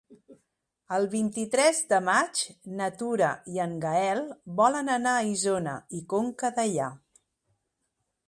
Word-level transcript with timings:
El 0.95 1.03
vint-i-tres 1.09 1.81
de 1.91 1.97
maig 2.05 2.41
na 2.79 2.87
Tura 3.01 3.29
i 3.57 3.61
en 3.67 3.75
Gaël 3.83 4.21
volen 4.61 4.89
anar 4.95 5.13
a 5.19 5.27
Isona 5.33 5.75
i 5.99 6.03
Conca 6.15 6.51
Dellà. 6.61 6.89